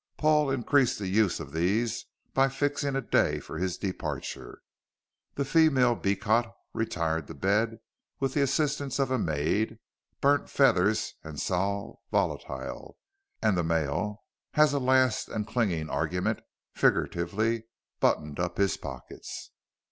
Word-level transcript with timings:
Paul 0.17 0.49
increased 0.49 0.97
the 0.97 1.07
use 1.07 1.39
of 1.39 1.53
these 1.53 2.05
by 2.33 2.49
fixing 2.49 2.95
a 2.95 3.01
day 3.03 3.39
for 3.39 3.59
his 3.59 3.77
departure. 3.77 4.63
The 5.35 5.45
female 5.45 5.93
Beecot 5.95 6.51
retired 6.73 7.27
to 7.27 7.35
bed 7.35 7.77
with 8.19 8.33
the 8.33 8.41
assistance 8.41 8.97
of 8.97 9.11
a 9.11 9.19
maid, 9.19 9.77
burnt 10.19 10.49
feathers 10.49 11.13
and 11.23 11.39
sal 11.39 12.01
volatile, 12.09 12.97
and 13.43 13.55
the 13.55 13.63
male, 13.63 14.23
as 14.55 14.73
a 14.73 14.79
last 14.79 15.29
and 15.29 15.45
clinching 15.45 15.87
argument, 15.87 16.39
figuratively 16.73 17.65
buttoned 17.99 18.39
up 18.39 18.57
his 18.57 18.77
pockets. 18.77 19.51